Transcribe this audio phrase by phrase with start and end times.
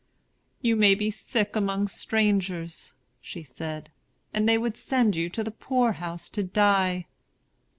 [0.61, 5.51] 'You may be sick among strangers,' said she; 'and they would send you to the
[5.51, 7.05] poor house to die.'